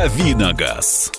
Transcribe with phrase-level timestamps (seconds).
[0.00, 1.12] Давиногаз.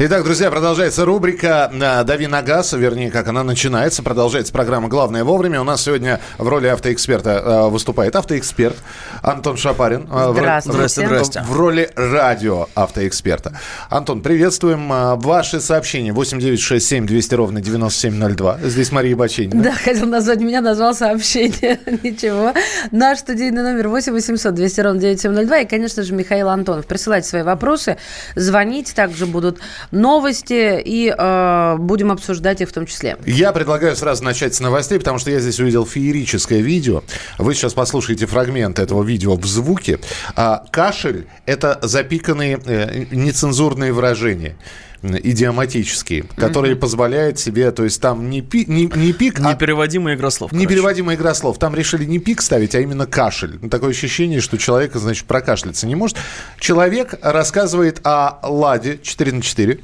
[0.00, 4.00] Итак, друзья, продолжается рубрика э, «Дави на газ», вернее, как она начинается.
[4.00, 5.60] Продолжается программа «Главное вовремя».
[5.60, 8.76] У нас сегодня в роли автоэксперта э, выступает автоэксперт
[9.22, 10.08] Антон Шапарин.
[10.08, 10.86] Э, здравствуйте.
[10.86, 11.42] В, здрасте.
[11.44, 13.58] В роли радио автоэксперта.
[13.90, 14.88] Антон, приветствуем.
[15.18, 18.58] Ваши сообщения 8967 200 ровно 9702.
[18.62, 19.64] Здесь Мария Баченина.
[19.64, 21.80] Да, хотел назвать меня, назвал сообщение.
[22.04, 22.54] Ничего.
[22.92, 25.58] Наш студийный номер 8 800 200 ровно 9702.
[25.58, 26.86] И, конечно же, Михаил Антонов.
[26.86, 27.96] Присылайте свои вопросы,
[28.36, 28.94] звоните.
[28.94, 29.58] Также будут
[29.90, 33.16] новости, и э, будем обсуждать их в том числе.
[33.26, 37.02] Я предлагаю сразу начать с новостей, потому что я здесь увидел феерическое видео.
[37.38, 39.98] Вы сейчас послушаете фрагмент этого видео в звуке.
[40.36, 44.56] А, кашель– это запиканные э, нецензурные выражения
[45.02, 46.78] идиоматические, которые mm-hmm.
[46.78, 49.52] позволяют себе, то есть там не, пи, не, не пик, а...
[49.52, 50.52] Непереводимая игра слов.
[50.52, 51.58] Непереводимая игра слов.
[51.58, 53.58] Там решили не пик ставить, а именно кашель.
[53.70, 56.16] Такое ощущение, что человек, значит, прокашляться не может.
[56.58, 59.80] Человек рассказывает о «Ладе» 4 на 4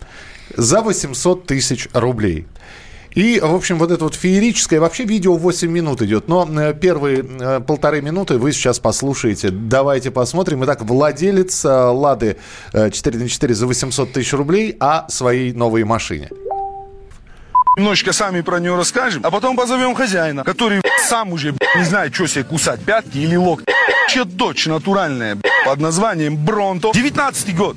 [0.57, 2.47] за 800 тысяч рублей.
[3.15, 7.25] И, в общем, вот это вот феерическое, вообще видео 8 минут идет, но э, первые
[7.25, 9.51] э, полторы минуты вы сейчас послушаете.
[9.51, 10.65] Давайте посмотрим.
[10.65, 12.39] Итак, владелец э, «Лады»
[12.73, 16.31] 4 на 4 за 800 тысяч рублей о своей новой машине.
[17.77, 22.27] Немножечко сами про нее расскажем, а потом позовем хозяина, который сам уже не знает, что
[22.27, 23.73] себе кусать, пятки или локти.
[24.09, 26.91] Че дочь натуральная под названием Бронто.
[26.93, 27.77] 19 год.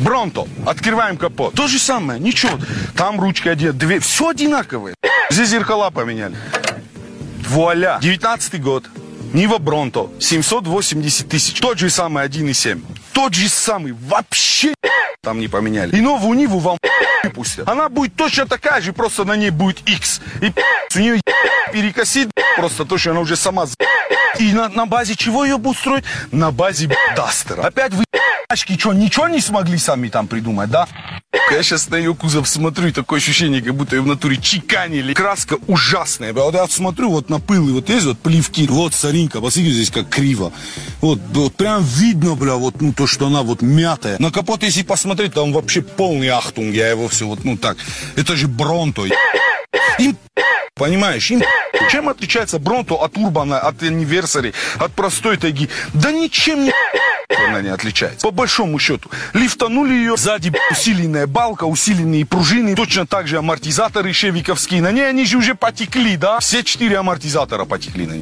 [0.00, 0.48] Бронто.
[0.66, 1.54] Открываем капот.
[1.54, 2.58] То же самое, ничего.
[2.96, 4.00] Там ручка одета, две.
[4.00, 4.94] Все одинаковое.
[5.30, 6.36] Здесь зеркала поменяли.
[7.46, 7.98] Вуаля.
[8.00, 8.84] 19 год.
[9.32, 10.10] Нива Бронто.
[10.18, 11.60] 780 тысяч.
[11.60, 12.80] Тот же самый 1,7.
[13.12, 13.92] Тот же самый.
[13.92, 14.74] Вообще
[15.22, 15.96] там не поменяли.
[15.96, 16.78] И новую Ниву вам
[17.34, 17.68] пустят.
[17.68, 20.20] Она будет точно такая же, просто на ней будет X.
[20.40, 20.52] И
[20.96, 21.20] у нее
[21.72, 23.66] перекосит просто то, что она уже сама
[24.38, 26.04] И на, на базе чего ее будут строить?
[26.32, 27.62] На базе Дастера.
[27.62, 28.04] Опять вы
[28.50, 30.88] Очки что, ничего не смогли сами там придумать, да?
[31.52, 35.14] Я сейчас на ее кузов смотрю, и такое ощущение, как будто ее в натуре чеканили.
[35.14, 36.32] Краска ужасная.
[36.32, 38.66] Вот я смотрю вот на пыл, и вот есть вот плевки.
[38.66, 40.52] Вот соринка, посмотрите здесь как криво.
[41.00, 44.16] Вот, вот прям видно, бля, вот ну то, что она вот мятая.
[44.18, 46.74] На капот, если посмотреть, там вообще полный ахтунг.
[46.74, 47.78] Я его все вот, ну так.
[48.14, 49.04] Это же Бронто.
[49.98, 50.18] Им,
[50.74, 51.42] понимаешь, им
[51.90, 55.70] чем отличается Бронто от Урбана, от Anniversary, от простой тайги?
[55.94, 56.72] Да ничем не
[57.48, 58.26] она не отличается.
[58.26, 64.82] По большому счету, лифтанули ее, сзади усиленная балка, усиленные пружины, точно так же амортизаторы шевиковские.
[64.82, 66.38] На ней они же уже потекли, да?
[66.40, 68.20] Все четыре амортизатора потекли на ней.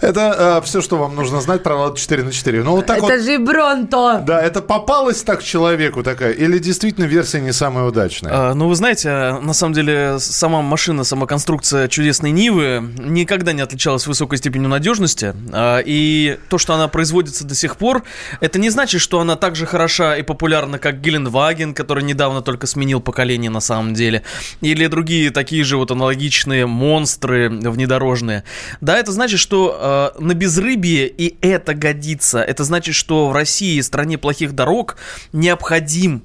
[0.00, 2.62] Это э, все, что вам нужно знать про Лада 4 на 4.
[2.62, 4.13] Ну, вот так это вот, же Бронто!
[4.20, 8.32] Да, это попалось так человеку такая, или действительно версия не самая удачная?
[8.32, 13.60] А, ну, вы знаете, на самом деле, сама машина, сама конструкция чудесной Нивы никогда не
[13.62, 15.34] отличалась высокой степенью надежности.
[15.52, 18.02] А, и то, что она производится до сих пор,
[18.40, 22.66] это не значит, что она так же хороша и популярна, как Геленваген, который недавно только
[22.66, 24.22] сменил поколение на самом деле,
[24.60, 28.44] или другие такие же вот аналогичные монстры внедорожные.
[28.80, 32.40] Да, это значит, что э, на безрыбье и это годится.
[32.40, 34.96] Это значит, что в России, стране плохих дорог,
[35.32, 36.22] необходим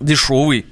[0.00, 0.64] дешевый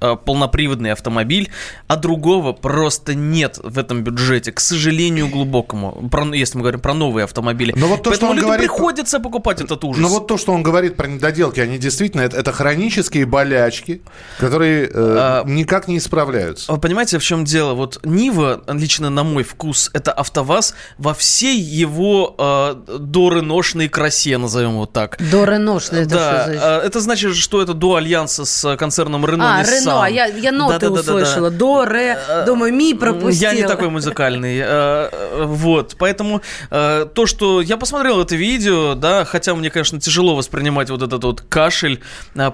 [0.00, 1.50] полноприводный автомобиль,
[1.86, 6.94] а другого просто нет в этом бюджете, к сожалению, глубокому, про, если мы говорим про
[6.94, 7.72] новые автомобили.
[7.76, 10.00] Но вот то, Поэтому что он говорит, приходится покупать этот ужас.
[10.00, 14.02] Но вот то, что он говорит про недоделки, они действительно, это, это хронические болячки,
[14.38, 16.72] которые э, а, никак не исправляются.
[16.76, 17.74] Понимаете, в чем дело?
[17.74, 24.74] Вот Нива, лично на мой вкус, это АвтоВАЗ во всей его э, дорыношной красе, назовем
[24.74, 25.16] вот так.
[25.30, 26.60] Дорыношной, это да, что за...
[26.84, 30.52] Это значит, что это до альянса с концерном Рено а, Nissan равно, а я, я
[30.52, 31.50] ноты да, да, услышала.
[31.50, 31.58] Да, да.
[31.58, 33.50] До, ре, э, думаю, ми пропустила.
[33.50, 34.60] Я не такой музыкальный.
[34.62, 40.36] Э, вот, поэтому э, то, что я посмотрел это видео, да, хотя мне, конечно, тяжело
[40.36, 42.00] воспринимать вот этот вот кашель.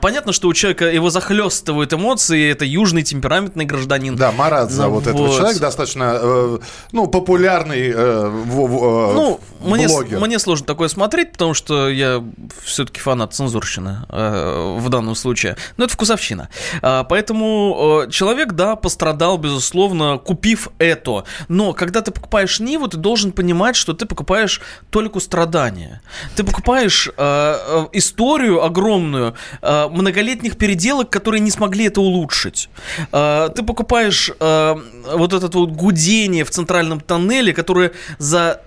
[0.00, 4.16] Понятно, что у человека его захлестывают эмоции, это южный темпераментный гражданин.
[4.16, 5.14] Да, Марат зовут вот.
[5.14, 6.58] этого человека, достаточно,
[6.92, 12.22] ну, популярный ну, мне, мне сложно такое смотреть, потому что я
[12.64, 15.56] все-таки фанат цензурщины в данном случае.
[15.76, 16.48] Но это вкусовщина.
[16.80, 21.25] Поэтому Поэтому э, человек, да, пострадал, безусловно, купив это.
[21.49, 24.61] Но когда ты покупаешь Ниву, ты должен понимать, что ты покупаешь
[24.91, 26.03] только страдания.
[26.37, 32.69] Ты покупаешь э, э, историю огромную э, многолетних переделок, которые не смогли это улучшить.
[33.11, 34.75] Э, ты покупаешь э,
[35.15, 38.61] вот это вот гудение в центральном тоннеле, которое за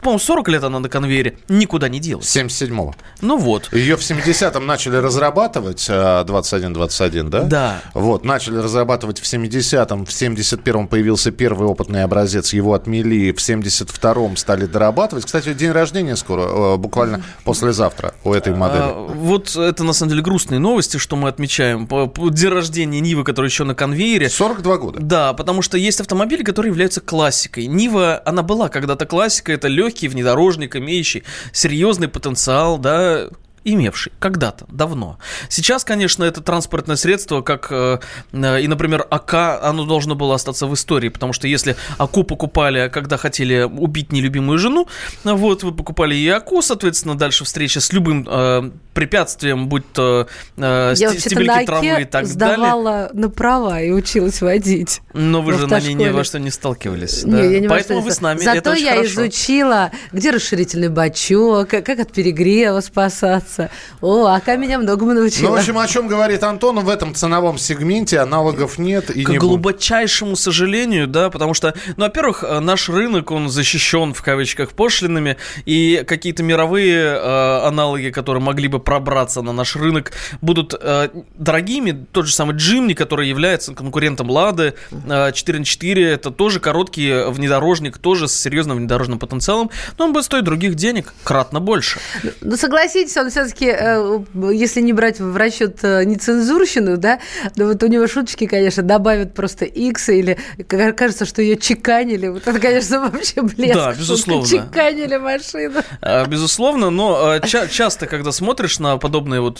[0.00, 2.36] по-моему, 40 лет она на конвейере, никуда не делась.
[2.36, 2.94] 77-го.
[3.20, 3.72] Ну вот.
[3.72, 7.42] Ее в 70-м начали разрабатывать, 21-21, да?
[7.42, 7.80] Да.
[7.94, 14.36] Вот, начали разрабатывать в 70-м, в 71-м появился первый опытный образец, его отмели, в 72-м
[14.36, 15.26] стали дорабатывать.
[15.26, 18.82] Кстати, день рождения скоро, э, буквально послезавтра у этой модели.
[18.82, 21.86] А, вот это, на самом деле, грустные новости, что мы отмечаем.
[21.86, 24.28] День рождения Нивы, который еще на конвейере.
[24.28, 25.00] 42 года.
[25.00, 27.66] Да, потому что есть автомобили, которые являются классикой.
[27.66, 33.28] Нива, она была когда-то классикой, это легкий внедорожник, имеющий серьезный потенциал, да,
[33.64, 35.18] имевший когда-то, давно.
[35.48, 37.98] Сейчас, конечно, это транспортное средство, как э,
[38.32, 43.16] и, например, АК, оно должно было остаться в истории, потому что если АКУ покупали, когда
[43.16, 44.88] хотели убить нелюбимую жену,
[45.24, 50.26] вот, вы покупали и АКУ, соответственно, дальше встреча с любым э, препятствием, будь то
[50.56, 53.10] э, Я стебельки травы и так сдавала далее.
[53.12, 55.00] на права и училась водить.
[55.14, 57.24] Но вы же на ней ни во что не сталкивались.
[57.24, 57.42] Не, да?
[57.42, 58.38] я не Поэтому вы с нами.
[58.38, 59.26] Зато я хорошо.
[59.26, 63.70] изучила, где расширительный бачок, как от перегрева спасаться нравится.
[64.00, 65.48] О, АК меня многому научила.
[65.48, 69.10] Ну, в общем, о чем говорит Антон, в этом ценовом сегменте аналогов нет.
[69.10, 74.14] И К не глубочайшему сожалению, да, потому что, ну, во-первых, э, наш рынок, он защищен,
[74.14, 80.12] в кавычках, пошлинами, и какие-то мировые э, аналоги, которые могли бы пробраться на наш рынок,
[80.40, 82.06] будут э, дорогими.
[82.12, 87.30] Тот же самый Джимни, который является конкурентом Лады, э, 4 на 4, это тоже короткий
[87.30, 92.00] внедорожник, тоже с серьезным внедорожным потенциалом, но он будет стоить других денег кратно больше.
[92.40, 97.20] Ну, согласитесь, он все все-таки, э, если не брать в расчет э, нецензурщину, да,
[97.56, 102.28] да вот у него шуточки, конечно, добавят просто X или кажется, что ее чеканили.
[102.28, 103.74] Вот это, конечно, вообще блеск.
[103.74, 104.46] Да, безусловно.
[104.46, 105.82] Чеканили машину.
[106.00, 109.58] А, безусловно, но э, ча- часто, когда смотришь на подобные вот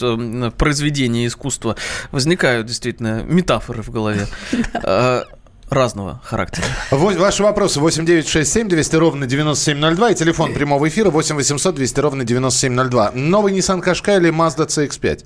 [0.57, 1.75] произведения искусства,
[2.11, 4.27] возникают действительно метафоры в голове.
[4.85, 5.23] А,
[5.73, 6.65] разного характера.
[6.91, 11.75] Ваши вопросы 8 9 6 7 200 ровно 9702 и телефон прямого эфира 8 800
[11.75, 13.11] 200 ровно 9702.
[13.13, 15.25] Новый Nissan Qashqai или Mazda CX-5?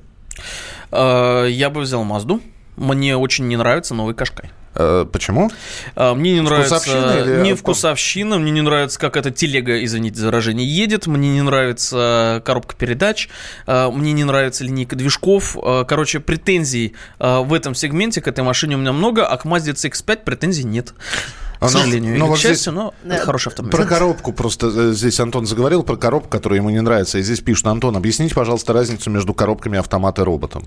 [0.92, 2.42] А, я бы взял Mazda.
[2.76, 4.50] Мне очень не нравится новый Qashqai.
[4.78, 5.50] Э, почему?
[5.96, 6.80] А, мне не нравится...
[6.80, 11.42] Вкусовщина Не вкусовщина, мне не нравится, как эта телега, извините за выражение, едет, мне не
[11.42, 13.30] нравится коробка передач,
[13.66, 15.58] а, мне не нравится линейка движков.
[15.62, 19.74] А, короче, претензий в этом сегменте к этой машине у меня много, а к Mazda
[19.74, 20.94] CX-5 претензий нет.
[21.60, 23.76] К но, сожалению, но, или к счастью, но это хороший автомобиль.
[23.78, 27.18] Про коробку просто э, здесь Антон заговорил про коробку, которая ему не нравится.
[27.18, 30.66] И здесь пишут, Антон, объясните, пожалуйста, разницу между коробками автомата и роботом.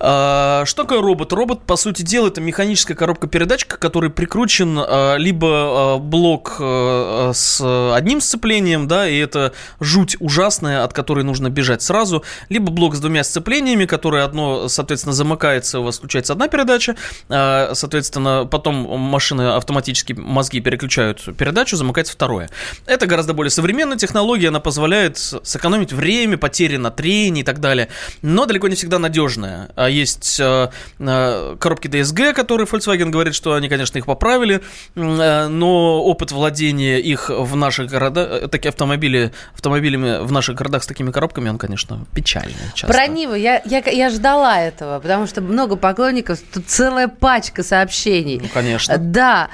[0.00, 1.32] А, что такое робот?
[1.32, 6.56] Робот, по сути дела, это механическая коробка передач, к которой прикручен а, либо а, блок
[6.58, 7.60] а, с
[7.94, 13.00] одним сцеплением, да, и это жуть ужасная, от которой нужно бежать сразу, либо блок с
[13.00, 16.96] двумя сцеплениями, которое одно, соответственно, замыкается, у вас включается одна передача,
[17.28, 22.48] а, соответственно, потом машина автоматически мозги переключают передачу, замыкается второе.
[22.86, 27.88] Это гораздо более современная технология, она позволяет сэкономить время, потери на трении и так далее,
[28.22, 29.70] но далеко не всегда надежная.
[29.76, 34.62] А есть э, э, коробки DSG, которые Volkswagen говорит, что они, конечно, их поправили,
[34.94, 40.82] э, но опыт владения их в наших городах, э, такие автомобили, автомобилями в наших городах
[40.82, 42.54] с такими коробками, он, конечно, печальный.
[42.74, 42.92] Часто.
[42.92, 48.40] Про Ниву я, я, я ждала этого, потому что много поклонников, тут целая пачка сообщений.
[48.42, 48.96] Ну, конечно.
[48.98, 49.48] Да,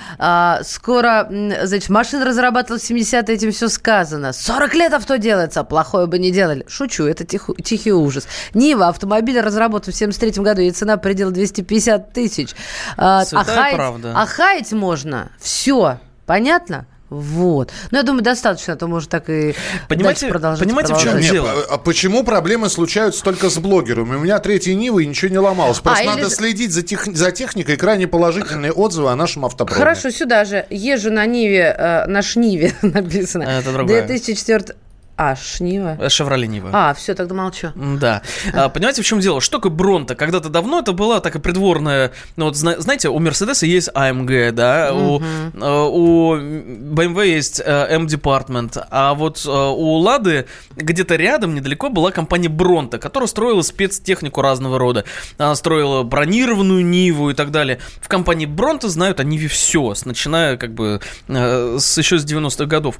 [0.50, 4.32] а, скоро, значит, машина разрабатывалась в 70-е, этим все сказано.
[4.32, 6.64] 40 лет авто делается, плохое бы не делали.
[6.68, 8.26] Шучу, это тих, тихий ужас.
[8.54, 12.54] Нива, автомобиль разработан в 73 году, и цена предела 250 тысяч.
[12.96, 14.12] А, Святая а правда.
[14.16, 15.30] А хаять можно.
[15.38, 15.98] Все.
[16.26, 16.86] Понятно?
[17.10, 17.72] Вот.
[17.90, 19.54] Ну, я думаю, достаточно, а то может так и
[19.88, 20.64] понимаете, продолжать.
[20.64, 21.24] Понимаете, продолжать.
[21.24, 21.50] в чем дело?
[21.68, 24.14] А почему проблемы случаются только с блогерами?
[24.14, 25.80] У меня третья Нива и ничего не ломалось.
[25.80, 26.28] Просто а, надо или...
[26.28, 27.04] следить за, тех...
[27.04, 27.76] за техникой.
[27.76, 29.78] Крайне положительные отзывы о нашем автопроме.
[29.78, 30.66] Хорошо, сюда же.
[30.70, 33.42] Езжу на Ниве, э, на Шниве написано.
[33.42, 34.06] Это другое.
[34.06, 34.76] 2004
[35.22, 35.98] а, Шнива.
[36.00, 36.70] Э, Шевроле Нива.
[36.72, 37.72] А, все, тогда молчу.
[37.74, 38.22] Да.
[38.54, 39.42] А, понимаете, в чем дело?
[39.42, 40.14] Что такое Бронта?
[40.14, 42.12] Когда-то давно это была такая придворная...
[42.36, 45.22] Ну, вот, знаете, у Мерседеса есть AMG, да, угу.
[45.58, 52.98] у, у BMW есть M-Department, а вот у Лады где-то рядом, недалеко, была компания Бронта,
[52.98, 55.04] которая строила спецтехнику разного рода.
[55.36, 57.78] Она строила бронированную Ниву и так далее.
[58.00, 62.96] В компании Бронта знают о Ниве все, начиная как бы с еще с 90-х годов.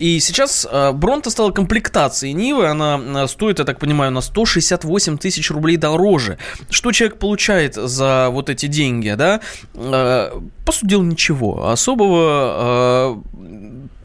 [0.00, 5.18] И сейчас э, Бронта стала комплектацией Нивы, она э, стоит, я так понимаю, на 168
[5.18, 6.38] тысяч рублей дороже.
[6.70, 9.40] Что человек получает за вот эти деньги, да?
[9.74, 10.30] Э,
[10.64, 11.68] по сути дела, ничего.
[11.68, 13.22] Особого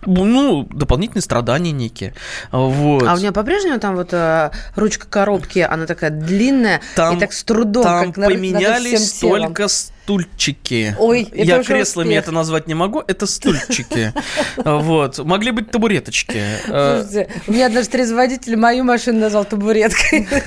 [0.06, 2.14] ну, дополнительные страдания некие.
[2.52, 3.04] Вот.
[3.08, 7.34] А у нее по-прежнему там вот э, ручка коробки, она такая длинная там, и так
[7.34, 7.84] с трудом.
[7.84, 9.68] Там как поменялись только
[10.06, 10.96] стульчики.
[11.00, 12.24] Ой, это Я уже креслами успех.
[12.24, 14.14] это назвать не могу, это стульчики.
[14.64, 15.20] Вот.
[15.20, 16.40] Могли быть табуреточки.
[16.68, 20.28] Э, Слушайте, у меня однажды трезводитель мою машину назвал табуреткой.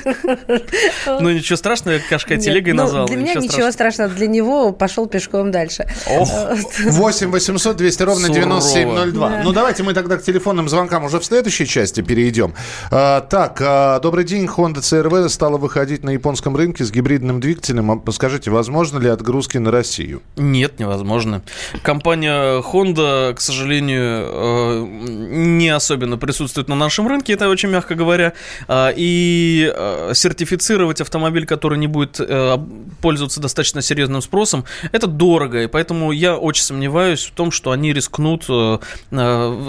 [1.06, 3.06] Ну, ничего страшного, я кашкой Нет, телегой ну, назвал.
[3.06, 4.10] Для меня ничего страшного.
[4.10, 5.86] Для него пошел пешком дальше.
[6.06, 6.30] Ох.
[6.84, 8.60] 8 800 200 ровно Сурово.
[8.60, 9.28] 9702.
[9.28, 9.42] Да.
[9.42, 12.54] Ну, давайте мы тогда к телефонным звонкам уже в следующей части перейдем.
[12.90, 14.46] А, так, а, добрый день.
[14.46, 17.90] Honda CRV стала выходить на японском рынке с гибридным двигателем.
[17.90, 19.08] А Скажите, возможно ли
[19.49, 20.23] отгрузки на Россию?
[20.37, 21.43] Нет, невозможно.
[21.83, 28.33] Компания Honda, к сожалению, э, не особенно присутствует на нашем рынке, это очень мягко говоря.
[28.69, 32.59] А, И э, сертифицировать автомобиль, который не будет э,
[33.00, 35.62] пользоваться достаточно серьезным спросом, это дорого.
[35.62, 38.47] И поэтому я очень сомневаюсь в том, что они рискнут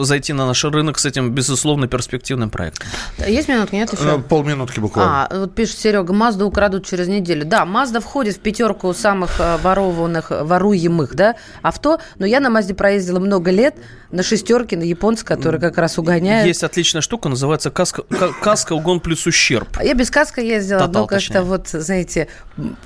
[0.01, 2.87] зайти на наш рынок с этим, безусловно, перспективным проектом.
[3.27, 4.03] Есть минутка, нет еще?
[4.03, 5.25] Ну, полминутки буквально.
[5.25, 7.45] А, вот пишет Серега, Мазду украдут через неделю.
[7.45, 13.19] Да, Мазда входит в пятерку самых ворованных, воруемых, да, авто, но я на Мазде проездила
[13.19, 13.75] много лет
[14.11, 16.47] на шестерке, на японце, который как раз угоняет.
[16.47, 19.67] Есть отличная штука, называется каска, ка- каска угон плюс ущерб.
[19.83, 22.27] Я без каска ездила, Тотал, но как-то вот, знаете,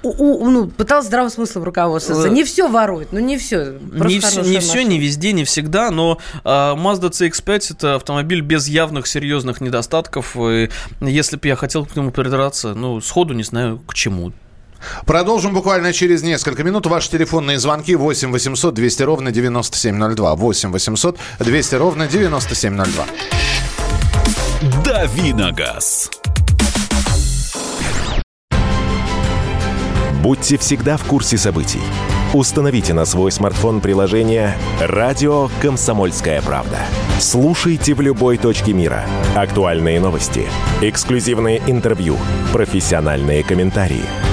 [0.02, 2.28] у- у- ну, пыталась здравым смыслом руководствоваться.
[2.28, 3.78] Э, Не все воруют, ну не все.
[3.94, 8.68] Не все, не все, не везде, не всегда, но а, Mazda CX-5 это автомобиль без
[8.68, 10.36] явных серьезных недостатков.
[10.38, 14.34] И если бы я хотел к нему придраться, ну, сходу не знаю к чему.
[15.06, 16.86] Продолжим буквально через несколько минут.
[16.86, 20.36] Ваши телефонные звонки 8 800 200 ровно 9702.
[20.36, 23.06] 8 800 200 ровно 9702.
[24.86, 26.10] Давиногаз.
[30.24, 31.82] Будьте всегда в курсе событий.
[32.34, 36.80] Установите на свой смартфон приложение «Радио Комсомольская правда».
[37.20, 39.06] Слушайте в любой точке мира.
[39.36, 40.48] Актуальные новости,
[40.82, 42.18] эксклюзивные интервью,
[42.52, 44.33] профессиональные комментарии.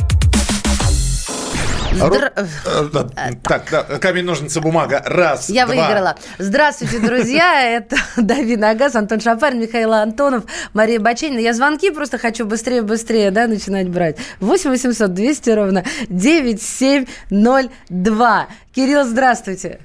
[1.93, 2.45] Здра- Э,
[2.93, 3.07] да,
[3.43, 5.01] Так, да, камень, ножницы, бумага.
[5.05, 5.75] Раз, Я два.
[5.75, 6.15] выиграла.
[6.37, 7.61] Здравствуйте, друзья.
[7.77, 10.43] Это Давид Нагас, Антон Шапарин, Михаил Антонов,
[10.73, 11.39] Мария Баченина.
[11.39, 14.17] Я звонки просто хочу быстрее-быстрее да, начинать брать.
[14.39, 18.47] 8 800 200 ровно 9702.
[18.73, 19.79] Кирилл, здравствуйте.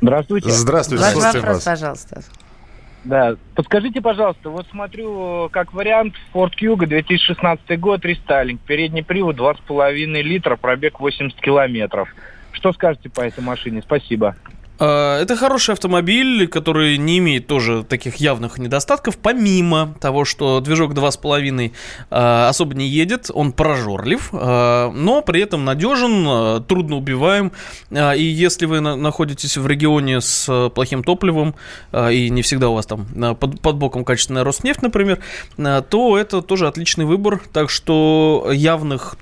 [0.00, 0.50] Здравствуйте.
[0.50, 2.22] Здравствуйте, Ваш вопрос, пожалуйста.
[3.04, 9.94] Да, подскажите, пожалуйста, вот смотрю, как вариант Ford Kuga 2016 год, рестайлинг, передний привод 2,5
[10.22, 12.14] литра, пробег 80 километров.
[12.52, 13.82] Что скажете по этой машине?
[13.82, 14.34] Спасибо.
[14.78, 20.92] А, Это хороший автомобиль, который не имеет тоже таких явных недостатков, помимо того, что движок
[20.94, 21.72] 2,5
[22.10, 27.52] а, особо не едет, он прожорлив, а, но при этом надежен, трудно убиваем.
[27.90, 31.54] И если вы на- находитесь в регионе с плохим топливом,
[31.92, 33.06] и не всегда у вас там
[33.36, 35.18] под, боком качественная Роснефть, например,
[35.56, 37.40] то это тоже отличный выбор.
[37.52, 39.16] Так что явных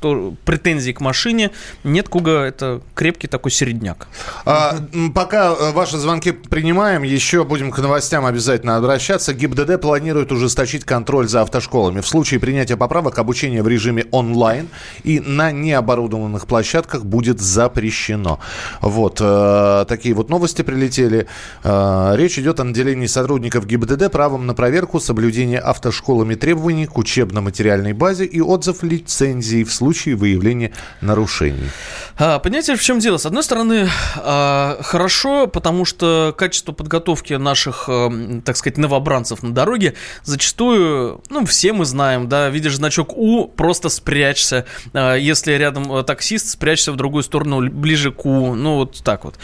[0.45, 1.51] претензий к машине
[1.85, 2.09] нет.
[2.09, 4.09] Куга это крепкий такой середняк.
[4.45, 5.13] А, м,
[5.53, 9.35] э, ваши звонки принимаем, еще будем к новостям обязательно обращаться.
[9.35, 12.01] ГИБДД планирует ужесточить контроль за автошколами.
[12.01, 14.69] В случае принятия поправок обучение в режиме онлайн
[15.05, 18.41] и на необорудованных площадках будет запрещено.
[18.81, 21.27] Вот э, такие вот новости прилетели.
[21.63, 27.93] Э, речь идет о наделении сотрудников ГИБДД правом на проверку соблюдения автошколами требований к учебно-материальной
[27.93, 31.71] базе и отзыв лицензии в случае выявления нарушений.
[32.19, 33.19] А, понимаете, в чем дело?
[33.19, 39.53] С одной стороны, а, хорошо, потому что качество подготовки наших, эм, так сказать, новобранцев на
[39.53, 44.67] дороге зачастую, ну, все мы знаем, да, видишь значок У, просто спрячься.
[44.93, 49.25] А, Если рядом э, таксист, спрячься в другую сторону, ближе к У, ну, вот так
[49.25, 49.37] вот.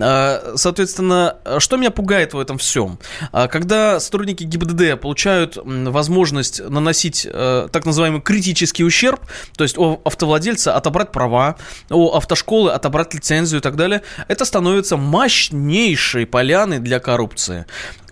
[0.00, 2.98] А, Соответственно, что меня пугает в этом всем?
[3.32, 9.20] Когда сотрудники ГИБДД получают возможность наносить э, так называемый критический ущерб,
[9.56, 11.56] то есть у автовладельца отобрать права,
[11.88, 14.96] у автошколы отобрать лицензию и так далее, это становится
[15.40, 17.64] мощнейшей поляной для коррупции.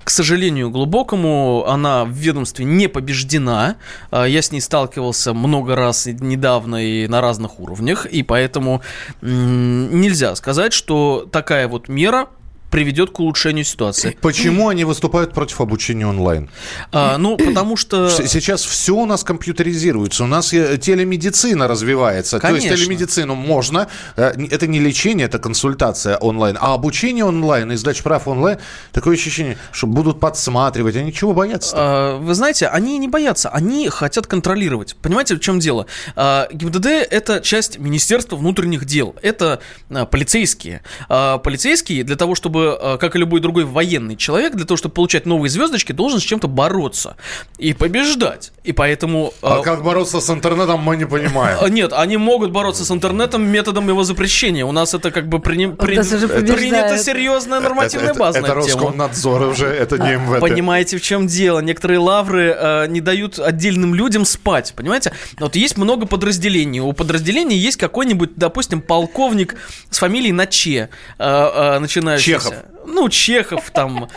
[0.05, 3.77] К сожалению, глубокому она в ведомстве не побеждена.
[4.11, 8.81] А, Я с ней сталкивался много раз недавно и на разных уровнях, и поэтому
[9.21, 12.29] нельзя сказать, что такая вот мера
[12.71, 14.17] приведет к улучшению ситуации.
[14.23, 16.51] Почему они выступают против обучения онлайн?
[16.93, 18.11] А, ну, потому что...
[18.11, 22.39] Сейчас все у нас компьютеризируется, у нас э, телемедицина развивается.
[22.39, 22.69] Конечно.
[22.69, 27.77] То есть телемедицину можно, э, это не лечение, это консультация онлайн, а обучение онлайн и
[27.77, 28.59] сдача прав онлайн,
[28.93, 31.75] такое ощущение, что будут подсматривать, они чего боятся?
[31.77, 34.97] А, вы знаете, они не боятся, они хотят контролировать.
[35.03, 35.87] Понимаете, в чем дело?
[36.17, 39.61] А, ГИБДД– это часть Министерства внутренних дел, это
[39.91, 40.83] а, полицейские.
[41.09, 44.77] А, полицейские для того, чтобы чтобы, э, как и любой другой военный человек, для того,
[44.77, 47.17] чтобы получать новые звездочки, должен с чем-то бороться
[47.59, 48.53] и побеждать.
[48.65, 49.33] И поэтому...
[49.43, 51.59] А э, как бороться с интернетом, мы не понимаем.
[51.61, 54.65] Э, нет, они могут бороться с интернетом методом его запрещения.
[54.65, 55.67] У нас это как бы при...
[55.67, 55.97] при...
[55.97, 60.41] принята серьезная нормативная это, база это, на это Роскомнадзор уже, это не МВД.
[60.41, 61.61] Понимаете, в чем дело?
[61.61, 65.13] Некоторые лавры э, не дают отдельным людям спать, понимаете?
[65.39, 66.81] Вот есть много подразделений.
[66.81, 69.57] У подразделений есть какой-нибудь, допустим, полковник
[69.91, 70.89] с фамилией Наче,
[71.19, 72.48] э, э, начинающийся.
[72.51, 72.78] Чехов.
[72.89, 74.09] Ну, Чехов там,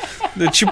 [0.54, 0.70] Чеп...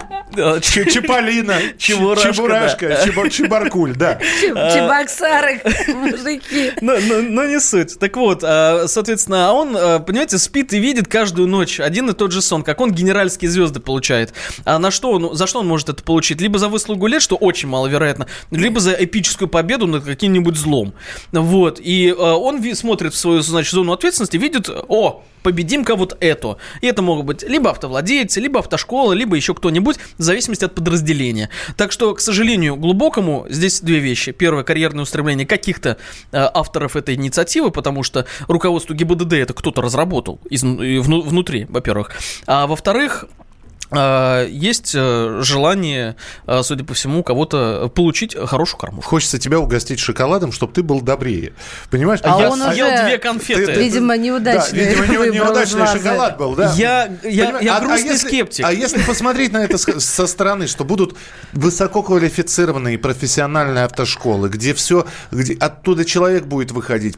[0.61, 3.29] Чеполина, Чебурашка, Чебурашка, да.
[3.29, 4.19] Чебаркуль, да.
[4.41, 5.61] Чебоксары,
[5.93, 6.71] мужики.
[6.81, 7.99] Но, но, но не суть.
[7.99, 12.13] Так вот, а, соответственно, а он, а, понимаете, спит и видит каждую ночь один и
[12.13, 14.33] тот же сон, как он генеральские звезды получает.
[14.65, 16.41] А на что он, за что он может это получить?
[16.41, 20.93] Либо за выслугу лет, что очень маловероятно, либо за эпическую победу над каким-нибудь злом.
[21.31, 21.79] Вот.
[21.83, 26.57] И он смотрит в свою, значит, зону ответственности, видит, о, победим-ка вот эту.
[26.81, 31.49] И это могут быть либо автовладельцы, либо автошкола, либо еще кто-нибудь, в зависимости от подразделения.
[31.75, 34.31] Так что, к сожалению, глубокому здесь две вещи.
[34.31, 35.97] Первое, карьерное устремление каких-то
[36.31, 42.11] э, авторов этой инициативы, потому что руководство ГИБДД это кто-то разработал из, вну, внутри, во-первых.
[42.45, 43.25] А во-вторых,
[43.91, 46.15] есть э, желание,
[46.45, 49.09] э, судя по всему, кого-то получить хорошую кормушку.
[49.09, 51.53] Хочется тебя угостить шоколадом, чтобы ты был добрее.
[51.89, 52.19] Понимаешь?
[52.23, 53.65] А, а я он съел уже, две конфеты.
[53.65, 54.95] Ты, видимо, неудачный.
[54.95, 56.73] Да, видимо, неудачный шоколад был, да.
[56.75, 58.65] Я, я, я а, грустный а если, скептик.
[58.65, 61.17] А если посмотреть на это со стороны, что будут
[61.53, 67.15] высококвалифицированные профессиональные автошколы, где все, где оттуда человек будет выходить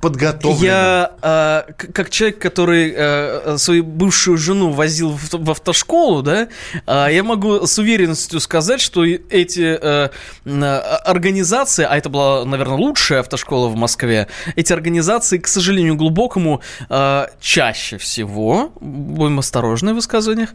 [0.00, 0.64] подготовленным.
[0.64, 6.48] Я, э, как человек, который э, свою бывшую жену возил в автошколу, школу, да,
[6.86, 10.08] а, я могу с уверенностью сказать, что эти э,
[10.44, 17.26] организации, а это была, наверное, лучшая автошкола в Москве, эти организации, к сожалению, глубокому, э,
[17.40, 20.50] чаще всего, будем осторожны в высказываниях,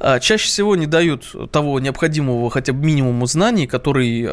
[0.00, 4.26] э, чаще всего не дают того необходимого хотя бы минимуму знаний, который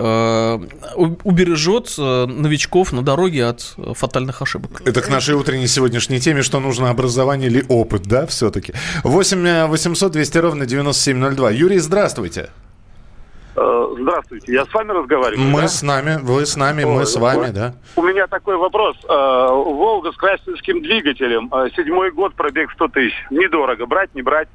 [1.23, 4.81] убережет новичков на дороге от фатальных ошибок.
[4.85, 8.73] Это к нашей утренней сегодняшней теме, что нужно образование или опыт, да, все-таки.
[9.03, 11.51] 8 800 200 ровно 9702.
[11.51, 12.49] Юрий, здравствуйте.
[13.55, 15.47] Э, здравствуйте, я с вами разговариваю.
[15.47, 15.67] Мы да?
[15.67, 17.75] с нами, вы с нами, мы с вами, да.
[17.95, 18.97] У меня такой вопрос.
[19.07, 23.13] Э, Волга с красильским двигателем, э, седьмой год, пробег 100 тысяч.
[23.29, 24.47] Недорого, брать, не брать?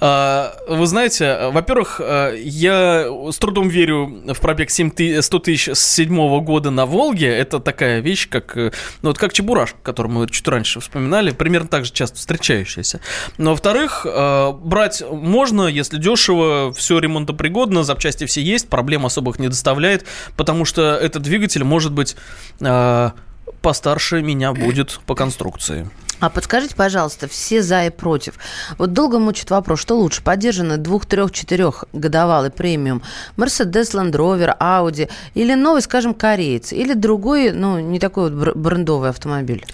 [0.00, 6.40] А, вы знаете, во-первых, я с трудом верю в пробег 7 100 тысяч с седьмого
[6.40, 7.28] года на Волге.
[7.28, 8.70] Это такая вещь, как, ну,
[9.02, 13.00] вот как Чебураш, который мы чуть раньше вспоминали, примерно так же часто встречающаяся.
[13.38, 14.06] Но, во-вторых,
[14.62, 20.04] брать можно, если дешево, все ремонтопригодно, запчасти запчасти все есть, проблем особых не доставляет,
[20.36, 22.16] потому что этот двигатель может быть
[22.60, 23.10] э,
[23.62, 25.88] постарше меня будет по конструкции.
[26.20, 28.34] А подскажите, пожалуйста, все за и против.
[28.76, 33.02] Вот долго мучит вопрос, что лучше, поддержанный двух, трех, четырех годовалый премиум
[33.38, 39.08] Mercedes, Land Rover, Audi или новый, скажем, кореец, или другой, ну, не такой вот брендовый
[39.08, 39.64] автомобиль?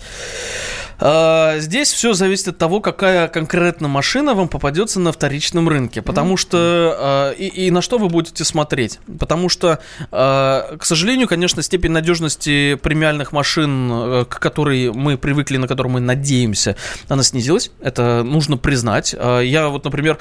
[0.98, 6.02] А, здесь все зависит от того, какая конкретно машина вам попадется на вторичном рынке.
[6.02, 6.38] Потому mm-hmm.
[6.38, 9.00] что а, и, и на что вы будете смотреть.
[9.18, 9.80] Потому что,
[10.10, 15.92] а, к сожалению, конечно, степень надежности премиальных машин, э, к которой мы привыкли, на которую
[15.92, 16.76] мы надеемся,
[17.08, 17.70] она снизилась.
[17.80, 19.12] Это нужно признать.
[19.12, 20.18] Я вот, например,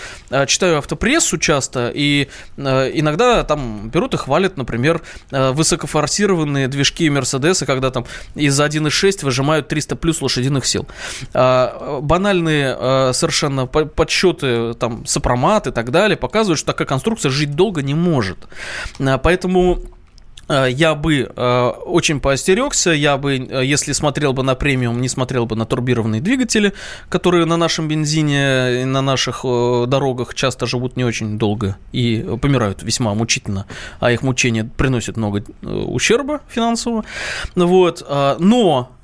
[0.47, 8.05] читаю автопрессу часто, и иногда там берут и хвалят, например, высокофорсированные движки Мерседеса, когда там
[8.35, 10.87] из 1.6 выжимают 300 плюс лошадиных лучших сил.
[11.33, 17.55] А, банальные а, совершенно подсчеты, там, сопромат и так далее показывают, что такая конструкция жить
[17.55, 18.37] долго не может.
[18.99, 19.79] А, поэтому
[20.47, 21.23] я бы
[21.85, 26.73] очень поостерегся, я бы, если смотрел бы на премиум, не смотрел бы на турбированные двигатели,
[27.09, 32.83] которые на нашем бензине и на наших дорогах часто живут не очень долго и помирают
[32.83, 33.65] весьма мучительно,
[33.99, 37.05] а их мучение приносит много э, ущерба финансового.
[37.55, 38.05] Вот.
[38.37, 38.94] Но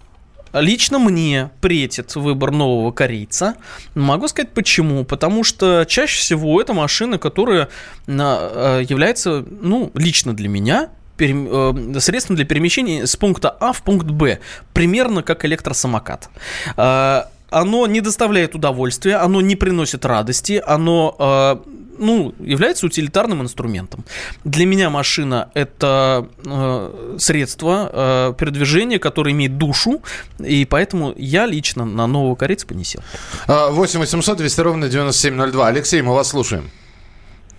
[0.53, 3.55] Лично мне претит выбор нового корейца.
[3.95, 5.05] Могу сказать почему.
[5.05, 7.69] Потому что чаще всего это машина, которая
[8.07, 14.07] э, является, ну, лично для меня, э, средством для перемещения с пункта А в пункт
[14.07, 14.39] Б.
[14.73, 16.29] Примерно как электросамокат.
[16.77, 21.61] Э, оно не доставляет удовольствия, оно не приносит радости, оно
[22.01, 24.03] ну, является утилитарным инструментом.
[24.43, 30.01] Для меня машина это э, средство э, передвижения, которое имеет душу,
[30.39, 33.01] и поэтому я лично на нового корейца понесел.
[33.47, 35.67] 8 800 200 ровно 9702.
[35.67, 36.69] Алексей, мы вас слушаем.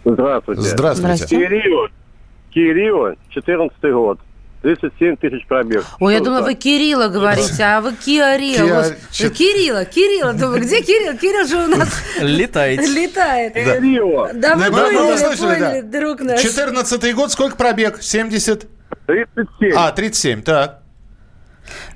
[0.05, 0.63] Здравствуйте.
[0.63, 1.27] Здравствуйте.
[1.27, 1.89] Кирио,
[2.51, 4.19] Кирио, 14 год.
[4.63, 5.85] 37 тысяч пробег.
[5.99, 8.67] Ой, я думала, вы Кирилла говорите, а вы Киа Рио.
[8.67, 10.33] Киа- Кирилла, Кирилла.
[10.33, 11.17] Думаю, где Кирилл?
[11.19, 11.89] Кирилл же у нас
[12.21, 12.81] летает.
[12.81, 16.41] Кирио, Да, мы Да, мы- мы поняли, друг наш.
[16.41, 18.01] 14 год, сколько пробег?
[18.03, 18.67] 70?
[19.07, 19.73] 37.
[19.77, 20.82] А, 37, так.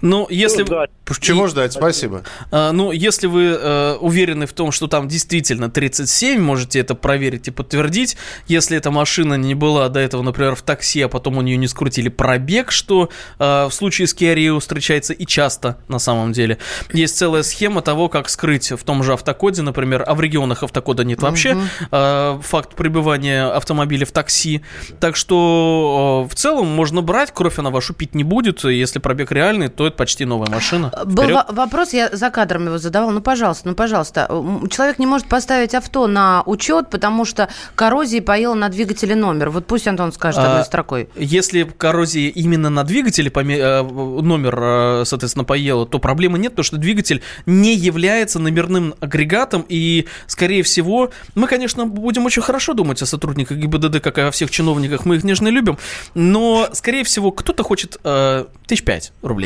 [0.00, 0.64] Ну, если...
[0.64, 0.90] Что ждать?
[1.20, 1.72] Чего ждать?
[1.72, 2.22] Спасибо.
[2.50, 7.48] А, Ну, если вы э, уверены в том, что там действительно 37, можете это проверить
[7.48, 8.16] и подтвердить.
[8.46, 11.68] Если эта машина не была до этого, например, в такси, а потом у нее не
[11.68, 16.58] скрутили пробег, что э, в случае с Kia Rio встречается и часто на самом деле.
[16.92, 21.04] Есть целая схема того, как скрыть в том же автокоде, например, а в регионах автокода
[21.04, 21.56] нет вообще,
[21.90, 24.62] э, факт пребывания автомобиля в такси.
[25.00, 28.64] Так что э, в целом можно брать, кровь она вашу пить не будет.
[28.64, 30.92] Если пробег реальный, то это почти новая машина.
[31.04, 31.44] Был Вперед.
[31.48, 33.10] вопрос, я за кадром его задавал.
[33.10, 34.26] Ну, пожалуйста, ну, пожалуйста.
[34.70, 39.50] Человек не может поставить авто на учет, потому что коррозия поела на двигателе номер.
[39.50, 41.08] Вот пусть Антон скажет А, одной строкой.
[41.16, 46.76] Если коррозия именно на двигателе э, номер, э, соответственно, поела, то проблемы нет, потому что
[46.76, 53.06] двигатель не является номерным агрегатом, и, скорее всего, мы, конечно, будем очень хорошо думать о
[53.06, 55.78] сотрудниках ГИБДД, как и о всех чиновниках, мы их нежно любим,
[56.14, 59.45] но, скорее всего, кто-то хочет э, тысяч пять рублей.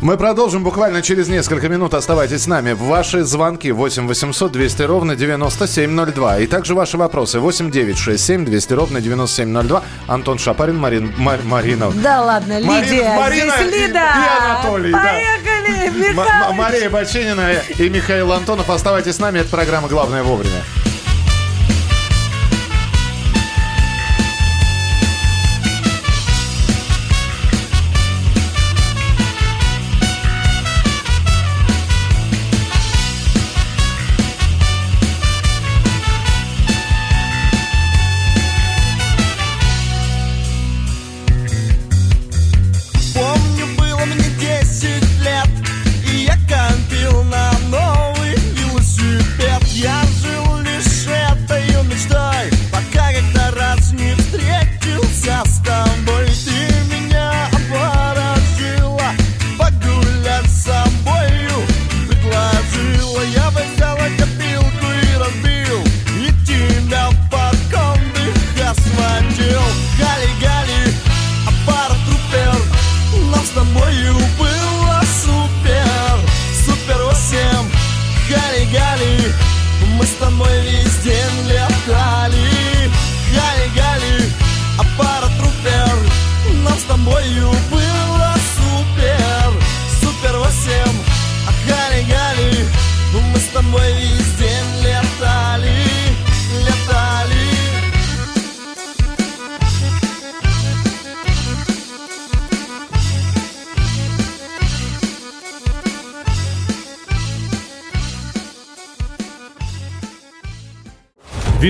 [0.00, 1.94] Мы продолжим буквально через несколько минут.
[1.94, 2.72] Оставайтесь с нами.
[2.72, 6.38] Ваши звонки 8 800 200 ровно 9702.
[6.40, 9.82] И также ваши вопросы 8 9 6 7 200 ровно 9702.
[10.06, 11.90] Антон Шапарин, Марин, Мар- Марина.
[11.92, 13.98] Да ладно, Лидия, Марина здесь и- Лида.
[13.98, 14.98] и Анатолий, да.
[15.02, 16.52] Поехали, М- Михаил.
[16.54, 18.68] Мария Бочинина и Михаил Антонов.
[18.70, 19.38] Оставайтесь с нами.
[19.40, 20.60] Это программа «Главное вовремя».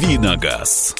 [0.00, 0.94] Давиногаз.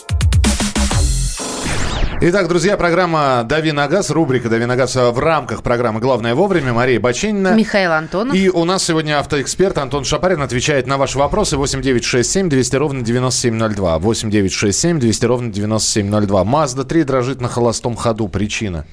[2.20, 6.74] Итак, друзья, программа «Дави на газ», рубрика «Дави на газ» в рамках программы «Главное вовремя».
[6.74, 7.54] Мария Бочинина.
[7.54, 8.36] Михаил Антонов.
[8.36, 13.98] И у нас сегодня автоэксперт Антон Шапарин отвечает на ваши вопросы 8967 200 ровно 9702.
[14.00, 16.44] 8967 200 ровно 9702.
[16.44, 18.28] Мазда 3 дрожит на холостом ходу.
[18.28, 18.84] Причина?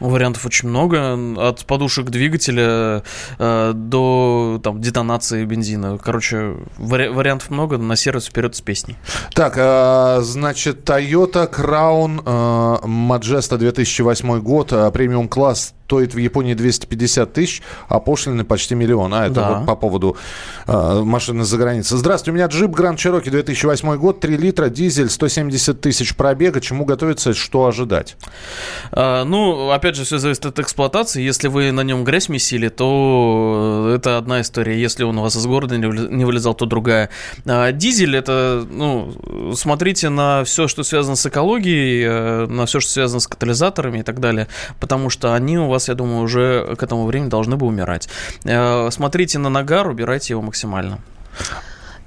[0.00, 3.02] Вариантов очень много, от подушек двигателя
[3.38, 5.98] э, до там, детонации бензина.
[5.98, 8.96] Короче, вари- вариантов много, на сервис вперед с песней.
[9.32, 16.54] Так, э, значит, Toyota Crown э, Majesta 2008 год, э, премиум класс стоит в Японии
[16.54, 19.14] 250 тысяч, а пошлины почти миллион.
[19.14, 19.50] А, это Да.
[19.58, 20.16] вот по поводу
[20.66, 21.96] э, машины за границей.
[21.96, 26.60] Здравствуйте, у меня джип Grand Cherokee 2008 год, 3 литра, дизель, 170 тысяч пробега.
[26.60, 28.16] Чему готовиться, что ожидать?
[28.90, 31.22] А, ну, опять же, все зависит от эксплуатации.
[31.22, 34.80] Если вы на нем грязь месили, то это одна история.
[34.80, 37.10] Если он у вас из города не вылезал, то другая.
[37.46, 42.90] А, дизель это, ну, смотрите на все, что связано с экологией, э, на все, что
[42.90, 44.48] связано с катализаторами и так далее,
[44.80, 48.08] потому что они у вас, я думаю, уже к этому времени должны бы умирать.
[48.44, 50.98] Э, Смотрите на нагар, убирайте его максимально.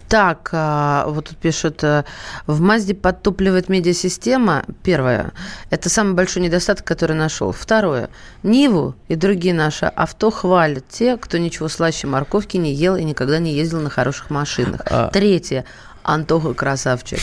[0.10, 2.04] Так, а, вот тут пишут, э,
[2.48, 4.64] в Мазде подтупливает медиасистема.
[4.82, 5.34] Первое,
[5.70, 7.52] это самый большой недостаток, который нашел.
[7.52, 8.10] Второе,
[8.42, 13.38] Ниву и другие наши авто хвалят те, кто ничего слаще морковки не ел и никогда
[13.38, 14.82] не ездил на хороших машинах.
[14.86, 15.12] А.
[15.12, 15.64] Третье,
[16.04, 17.20] Антоха красавчик.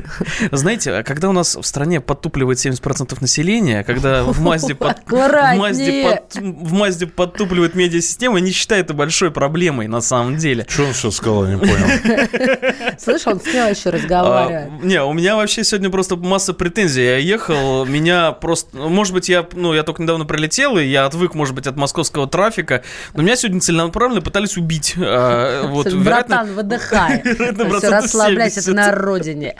[0.52, 5.56] Знаете, а когда у нас в стране подтупливает 70% населения, когда в Мазде, под- в.
[5.56, 10.66] Мазде, под- в Мазде подтупливает медиасистема, не считаю это большой проблемой на самом деле.
[10.68, 12.94] Что он что сказал, не понял.
[12.98, 14.82] Слышь, он с кем еще А, разговаривает?
[14.84, 17.04] не, у меня вообще сегодня просто масса претензий.
[17.04, 18.76] Я ехал, меня просто...
[18.76, 21.76] ну, Может быть, я, ну, я только недавно прилетел, и я отвык, может быть, от
[21.76, 22.82] московского трафика,
[23.14, 24.94] но меня сегодня целенаправленно пытались убить.
[24.98, 27.22] А, вот, вероятно- Братан, выдыхай.
[27.24, 28.74] вероятно, Все, процентов расслабляйся, это 70.
[28.86, 29.54] на родине.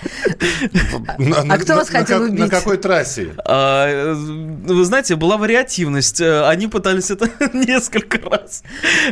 [1.48, 2.50] А кто вас хотел как- На убить?
[2.50, 3.34] какой трассе?
[3.44, 6.20] А, Вы знаете, была вариативность.
[6.20, 8.62] Э, Они пытались это несколько раз.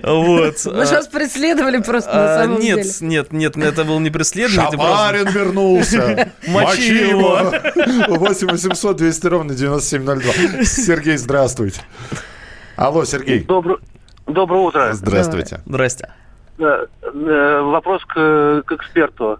[0.02, 0.56] Вот.
[0.66, 2.90] Мы же вас преследовали просто на А, самом Нет, деле.
[3.00, 4.70] нет, нет, это был не преследование.
[4.70, 6.32] Шабарин вернулся.
[6.46, 7.52] Мочи его.
[8.08, 10.64] 8 800 200 ровно 9702.
[10.64, 11.80] Сергей, здравствуйте.
[12.76, 13.44] Алло, Сергей.
[13.44, 13.78] Добро-
[14.26, 14.92] Доброе утро.
[14.94, 15.60] Здравствуйте.
[15.66, 16.08] Здрасте.
[16.58, 19.38] Э, э, Вопрос к, к эксперту.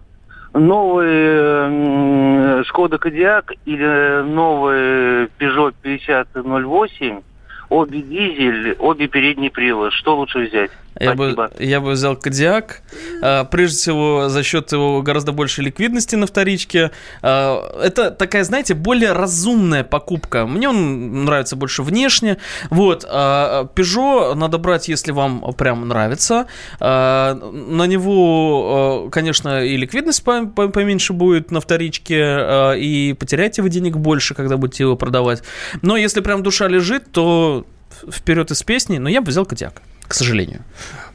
[0.53, 7.21] Новый Шкода Кодиак или новый Peugeot 5008,
[7.69, 9.91] обе дизель, обе передний привод.
[9.91, 10.71] Что лучше взять?
[10.99, 12.81] Я бы, я бы взял Кодиак.
[13.21, 16.91] А, Прежде всего, за счет его гораздо большей ликвидности на вторичке.
[17.21, 20.45] А, Это такая, знаете, более разумная покупка.
[20.45, 22.37] Мне он нравится больше внешне.
[22.69, 23.05] Вот.
[23.09, 26.47] а Peugeot надо брать, если вам прям нравится.
[26.79, 33.97] На него, конечно, и ликвидность по- по- поменьше будет на вторичке, и потеряете вы денег
[33.97, 35.43] больше, когда будете его продавать.
[35.81, 37.65] Но если прям душа лежит, то
[38.09, 38.97] вперед из песни.
[38.97, 40.63] Но я бы взял Кодиак, к сожалению.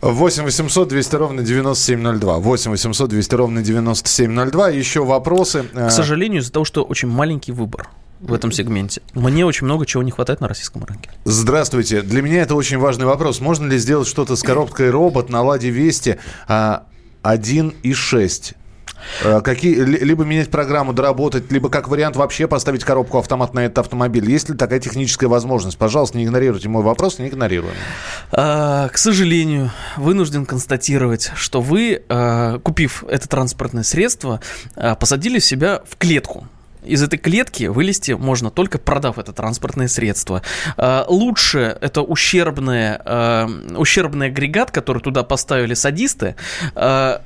[0.00, 2.38] 8 800 200 ровно 9702.
[2.38, 4.68] 8 800 200 ровно 9702.
[4.70, 5.66] Еще вопросы.
[5.74, 7.88] Э, К сожалению, из-за того, что очень маленький выбор
[8.20, 9.02] в этом сегменте.
[9.14, 11.10] Мне очень много чего не хватает на российском рынке.
[11.24, 12.02] Здравствуйте.
[12.02, 13.40] Для меня это очень важный вопрос.
[13.40, 16.84] Можно ли сделать что-то с коробкой робот на Ладе Вести а,
[17.22, 18.54] 1.6?
[19.22, 23.60] Э, Какие, ли- либо менять программу, доработать, либо как вариант вообще поставить коробку автомат на
[23.60, 24.30] этот автомобиль.
[24.30, 25.78] Есть ли такая техническая возможность?
[25.78, 27.74] Пожалуйста, не игнорируйте мой вопрос, не игнорируем.
[28.32, 34.40] А, к сожалению, вынужден констатировать, что вы, а, купив это транспортное средство,
[34.98, 36.46] посадили себя в клетку.
[36.82, 40.42] Из этой клетки вылезти можно только продав это транспортное средство.
[40.76, 46.36] А, Лучше это ущербное, а, ущербный агрегат, который туда поставили садисты,
[46.74, 47.20] а,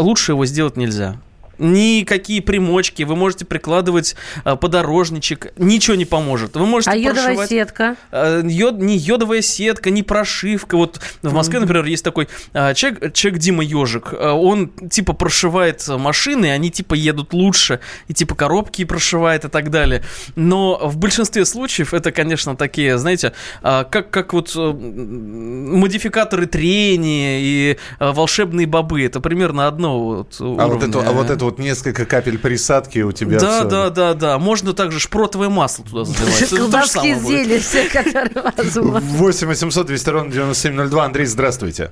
[0.00, 1.16] лучше его сделать нельзя.
[1.60, 6.56] Никакие примочки, вы можете прикладывать а, подорожничек, ничего не поможет.
[6.56, 7.96] Вы можете А йодовая прошивать- сетка?
[8.10, 10.76] Э, йод, не йодовая сетка, не прошивка.
[10.76, 14.14] Вот в Москве, например, есть такой а, человек, человек Дима Ежик.
[14.14, 19.70] А, Он типа прошивает машины, они типа едут лучше, и типа коробки прошивает и так
[19.70, 20.02] далее.
[20.36, 27.38] Но в большинстве случаев это, конечно, такие, знаете, а, как, как вот э, модификаторы трения
[27.40, 29.02] и а, волшебные бобы.
[29.04, 33.12] Это примерно одно вот А вот, это, а вот это вот несколько капель присадки у
[33.12, 33.38] тебя.
[33.38, 34.38] Да, да, да, да.
[34.38, 37.20] Можно также шпротовое масло туда заливать.
[37.20, 37.22] Будет.
[37.22, 39.00] зелья все, которые возможно.
[39.00, 41.04] 8 800 200 ровно 9702.
[41.04, 41.90] Андрей, здравствуйте.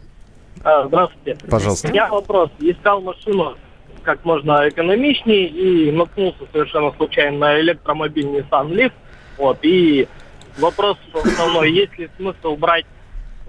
[0.65, 1.39] А, Здравствуйте.
[1.49, 1.89] Пожалуйста.
[1.89, 2.51] У меня вопрос.
[2.61, 3.57] Искал машину
[4.03, 8.93] как можно экономичнее и наткнулся совершенно случайно на электромобиль Nissan Leaf.
[9.37, 10.09] Вот, и
[10.59, 12.87] вопрос основной, есть ли смысл брать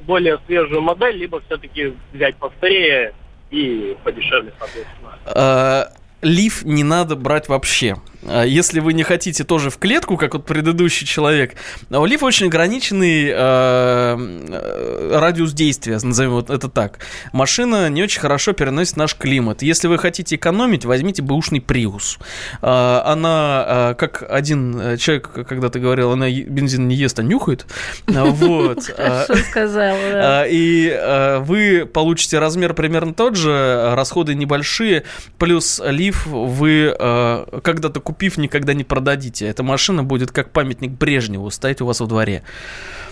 [0.03, 3.13] более свежую модель, либо все-таки взять постарее
[3.51, 5.17] и подешевле, соответственно.
[5.25, 7.95] А, Лиф не надо брать вообще.
[8.25, 11.55] А, Если вы не хотите тоже в клетку, как вот предыдущий человек,
[11.89, 16.99] а у лифа очень ограниченный э, э, радиус действия, назовем вот это так.
[17.33, 19.61] Машина не очень хорошо переносит наш климат.
[19.61, 22.19] Если вы хотите экономить, возьмите бэушный Приус.
[22.61, 27.65] А, Она, э, как один э, человек когда-то говорил, она бензин не ест, а нюхает.
[28.07, 28.79] А, Вот.
[28.99, 30.41] А, Хорошо сказал, да.
[30.41, 35.03] а, И а, вы получите размер примерно тот же, а, расходы небольшие,
[35.37, 39.45] плюс лиф вы а, когда-то купив, никогда не продадите.
[39.45, 42.41] Эта машина будет как памятник Брежневу стоять у вас во дворе.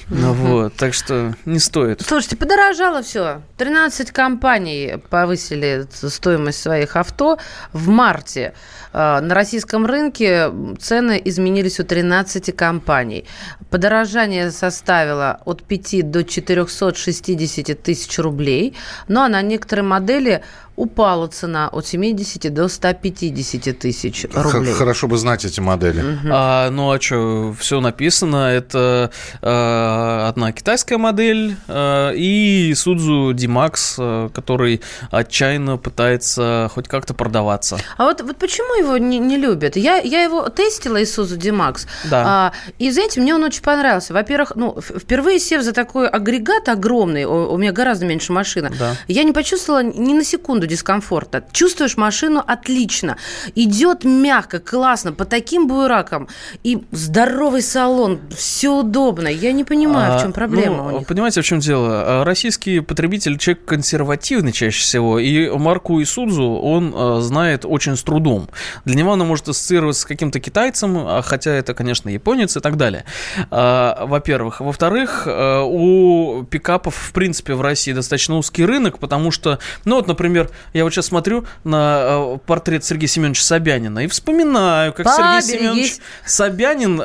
[0.09, 2.01] Ну вот, так что не стоит.
[2.01, 3.41] Слушайте, подорожало все.
[3.57, 7.37] 13 компаний повысили стоимость своих авто.
[7.73, 8.53] В марте
[8.93, 13.25] э, на российском рынке цены изменились у 13 компаний.
[13.69, 18.75] Подорожание составило от 5 до 460 тысяч рублей.
[19.09, 20.41] Ну а на некоторые модели
[20.77, 24.73] упала цена от 70 до 150 тысяч рублей.
[24.73, 26.03] Хорошо бы знать эти модели.
[26.31, 28.51] А, ну а что, все написано.
[28.51, 29.96] Это э,
[30.27, 34.81] одна китайская модель э, и Suzu D-Max, э, который
[35.11, 37.77] отчаянно пытается хоть как-то продаваться.
[37.97, 39.75] А вот, вот почему его не, не любят?
[39.75, 41.87] Я, я его тестила, Isuzu D-Max.
[42.09, 42.23] Да.
[42.25, 44.13] А, и, знаете, мне он очень понравился.
[44.13, 48.95] Во-первых, ну, впервые сев за такой агрегат огромный, у, у меня гораздо меньше машина, Да.
[49.07, 51.43] я не почувствовала ни на секунду дискомфорта.
[51.51, 53.17] Чувствуешь машину отлично.
[53.55, 56.27] Идет мягко, классно, по таким буеракам.
[56.63, 59.27] И здоровый салон, все удобно.
[59.27, 61.01] Я не понимаю, в чем А, проблема ну.
[61.01, 61.87] Понимаете, в чем дело?
[61.91, 68.03] А, Российский потребитель человек консервативный чаще всего, и марку Исудзу он а, знает очень с
[68.03, 68.49] трудом.
[68.85, 72.77] Для него она может ассоциироваться с каким-то китайцем, а, хотя это, конечно, японец и так
[72.77, 73.05] далее.
[73.51, 74.59] А, Во-первых.
[74.61, 80.07] Во-вторых, а, у пикапов, в принципе, в России достаточно узкий рынок, потому что, ну вот,
[80.07, 85.59] например, я вот сейчас смотрю на а, портрет Сергея Семеновича Собянина и вспоминаю, как Сергей.
[85.59, 87.01] Семенович Собянин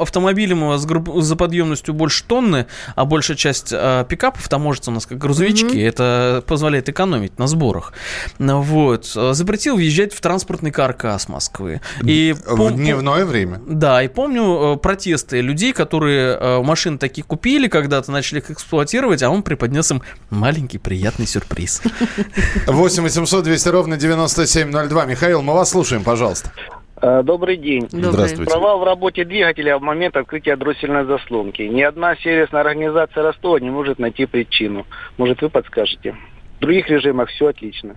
[0.00, 1.20] автомобилем с гру-
[1.84, 2.66] заподъемностью больше тонны,
[2.96, 7.46] а большая часть э, пикапов там может у нас как грузовички, это позволяет экономить на
[7.46, 7.92] сборах.
[8.38, 9.12] Вот.
[9.16, 11.80] Э, Запретил въезжать в транспортный каркас Москвы.
[12.02, 13.60] И В пом- дневное время.
[13.66, 19.22] да, и помню э, протесты людей, которые э, машины такие купили, когда-то начали их эксплуатировать,
[19.22, 21.82] а он преподнес им маленький приятный сюрприз.
[22.66, 25.04] 8 800 200 ровно 9702.
[25.06, 26.50] Михаил, мы вас слушаем, пожалуйста.
[27.04, 27.82] Э, Добрый день.
[27.82, 28.12] Добрый.
[28.12, 28.50] Здравствуйте.
[28.50, 31.60] Провал в работе двигателя в момент открытия дроссельной заслонки.
[31.60, 34.86] Ни одна сервисная организация Ростова не может найти причину.
[35.18, 36.16] Может, вы подскажете?
[36.56, 37.96] В других режимах все отлично.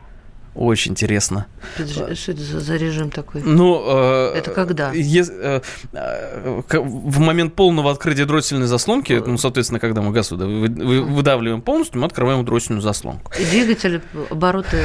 [0.58, 1.46] Очень интересно.
[1.78, 3.42] Что это за, за режим такой?
[3.44, 4.92] Ну, э, Это когда?
[5.30, 5.62] э,
[5.94, 11.02] э, в момент полного открытия дроссельной заслонки, ну, соответственно, когда мы газ выда- вы- вы-
[11.04, 13.32] выдавливаем полностью, мы открываем дроссельную заслонку.
[13.40, 14.78] И двигатель, обороты...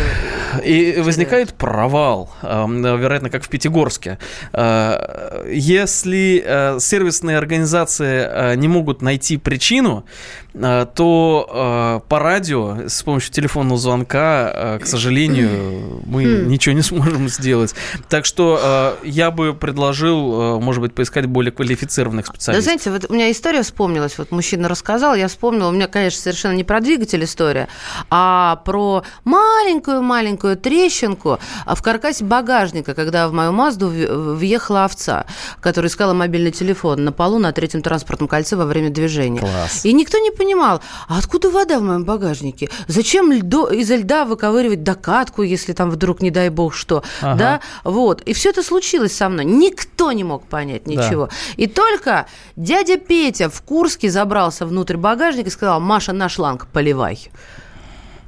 [0.62, 4.18] И возникает провал, э, вероятно, как в Пятигорске.
[4.52, 12.88] Э, Если э, сервисные организации э, не могут найти причину, э, то э, по радио
[12.88, 16.48] с помощью телефонного звонка, э, к сожалению, мы Хм.
[16.48, 17.74] ничего не сможем сделать.
[18.08, 22.64] Так что э, я бы предложил, э, может быть, поискать более квалифицированных Да, специалистов.
[22.64, 24.18] знаете, вот у меня история вспомнилась.
[24.18, 25.68] Вот мужчина рассказал, я вспомнила.
[25.68, 27.68] У меня, конечно, совершенно не про двигатель история,
[28.10, 35.26] а про маленькую-маленькую трещинку в каркасе багажника, когда в мою Мазду въехала овца,
[35.60, 39.40] которая искала мобильный телефон на полу на третьем транспортном кольце во время движения.
[39.40, 39.84] Класс.
[39.84, 42.68] И никто не понимал, а откуда вода в моем багажнике?
[42.88, 47.02] Зачем льдо, изо льда выковыривать докатку, если там вдруг, не дай бог, что?
[47.20, 47.38] Ага.
[47.38, 47.60] Да?
[47.84, 48.22] Вот.
[48.22, 49.44] И все это случилось со мной.
[49.44, 50.90] Никто не мог понять Да.
[50.92, 51.28] ничего.
[51.56, 52.26] И только
[52.56, 57.30] дядя Петя в Курске забрался внутрь багажника и сказал, Маша, на шланг поливай.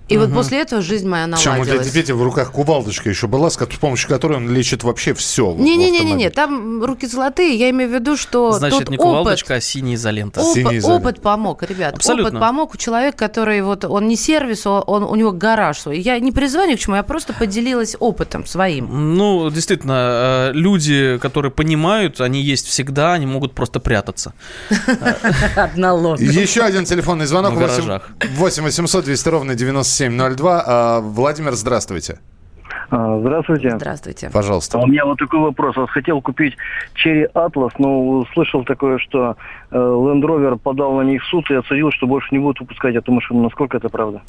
[0.08, 0.26] И угу.
[0.26, 1.60] вот после этого жизнь моя наладилась.
[1.60, 5.54] Причем у Медведева в руках кувалдочка еще была, с помощью которой он лечит вообще все.
[5.54, 7.56] Не-не-не-не, там руки золотые.
[7.56, 10.40] Я имею в виду, что Значит, тот не кувалдочка, опыт, а синяя изолента.
[10.42, 11.08] Опыт, синяя изолента.
[11.08, 11.94] опыт помог, ребят.
[11.94, 12.28] Абсолютно.
[12.28, 16.00] Опыт помог у человека, который вот, он не сервис, он, у него гараж свой.
[16.00, 19.16] Я не призвание к чему, я просто поделилась опытом своим.
[19.16, 24.34] Ну, действительно, э, люди, которые понимают, они есть всегда, они могут просто прятаться.
[25.56, 26.20] Одна ложь.
[26.20, 27.54] Еще один телефонный звонок.
[27.54, 30.62] 8 800 200 ровно 90 7.02.
[30.66, 32.18] А, Владимир, здравствуйте.
[32.96, 33.72] А, Здравствуйте.
[33.76, 34.30] Здравствуйте.
[34.33, 34.78] Пожалуйста.
[34.78, 35.74] А У меня вот такой вопрос.
[35.76, 36.54] Вот хотел купить
[36.94, 39.37] Cherry Atlas, но слышал такое, что
[39.72, 42.94] э, Land Rover подал на них в суд и отсудил, что больше не будут выпускать
[42.94, 43.42] эту машину.
[43.42, 44.22] Насколько это правда?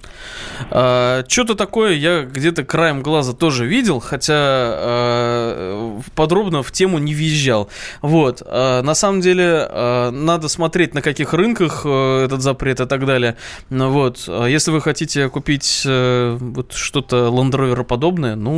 [1.28, 7.70] Что-то такое я где-то краем глаза тоже видел, хотя э, подробно в тему не въезжал.
[8.02, 8.42] Вот.
[8.44, 13.06] э, на самом деле э, надо смотреть, на каких рынках э, этот запрет и так
[13.06, 13.36] далее.
[13.70, 14.26] Ну Вот.
[14.28, 18.55] А Если вы хотите купить э, вот что-то Land Rover подобное, ну,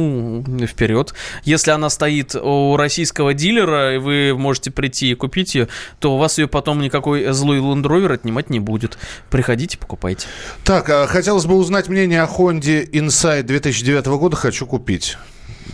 [0.68, 1.14] вперед.
[1.44, 5.68] Если она стоит у российского дилера, и вы можете прийти и купить ее,
[6.00, 8.98] то у вас ее потом никакой злой Rover отнимать не будет.
[9.30, 10.28] Приходите, покупайте.
[10.64, 14.36] Так, а, хотелось бы узнать мнение о Honda Insight 2009 года.
[14.36, 15.18] Хочу купить.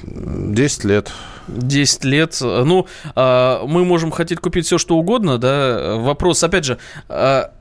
[0.04, 1.12] 10 лет.
[1.48, 2.38] 10 лет.
[2.42, 5.96] Ну, а, мы можем хотеть купить все, что угодно, да.
[5.98, 6.78] Вопрос, опять же,
[7.10, 7.52] а,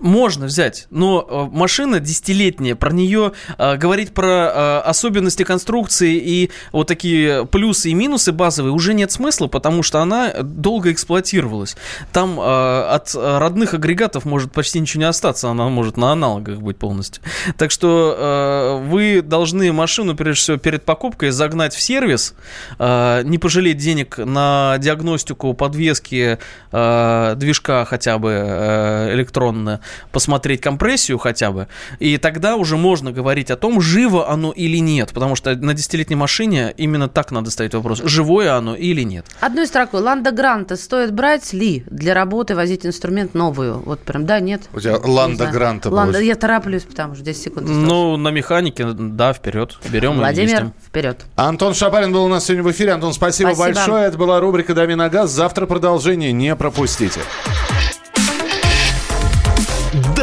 [0.00, 6.50] Можно взять, но э, машина десятилетняя, про нее э, говорить про э, особенности конструкции и
[6.72, 11.76] вот такие плюсы и минусы базовые уже нет смысла, потому что она долго эксплуатировалась.
[12.12, 16.76] Там э, от родных агрегатов может почти ничего не остаться, она может на аналогах быть
[16.76, 17.22] полностью.
[17.56, 22.34] Так что э, вы должны машину, прежде всего, перед покупкой загнать в сервис,
[22.78, 26.38] э, не пожалеть денег на диагностику подвески
[26.72, 29.80] э, движка хотя бы э, электронно,
[30.12, 31.68] посмотреть компрессию хотя бы,
[31.98, 36.16] и тогда уже можно говорить о том, живо оно или нет, потому что на десятилетней
[36.16, 39.26] машине именно так надо ставить вопрос, живое оно или нет.
[39.40, 40.00] Одной строкой.
[40.00, 43.78] Ланда Гранта стоит брать ли для работы возить инструмент новую?
[43.80, 44.62] Вот прям, да, нет?
[44.72, 45.46] У тебя Ланда.
[45.46, 47.88] Гранта Ланда, я тороплюсь, потому что 10 секунд осталось.
[47.88, 50.72] Ну, на механике, да, вперед, берем и Владимир, ездим.
[50.86, 51.24] вперед.
[51.36, 52.92] Антон Шапарин был у нас сегодня в эфире.
[52.92, 53.66] Антон, спасибо, Спасибо.
[53.66, 54.06] большое.
[54.06, 55.30] Это была рубрика «Дави на газ».
[55.30, 57.20] Завтра продолжение не пропустите.